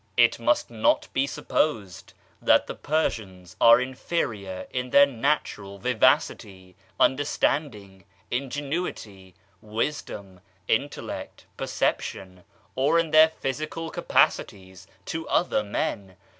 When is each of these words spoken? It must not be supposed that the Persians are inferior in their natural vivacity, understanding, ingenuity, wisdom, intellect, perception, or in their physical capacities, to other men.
It 0.17 0.39
must 0.39 0.71
not 0.71 1.07
be 1.13 1.27
supposed 1.27 2.13
that 2.41 2.65
the 2.65 2.73
Persians 2.73 3.55
are 3.61 3.79
inferior 3.79 4.65
in 4.71 4.89
their 4.89 5.05
natural 5.05 5.77
vivacity, 5.77 6.75
understanding, 6.99 8.05
ingenuity, 8.31 9.35
wisdom, 9.61 10.39
intellect, 10.67 11.45
perception, 11.55 12.43
or 12.75 12.97
in 12.97 13.11
their 13.11 13.29
physical 13.29 13.91
capacities, 13.91 14.87
to 15.05 15.27
other 15.29 15.61
men. 15.63 16.15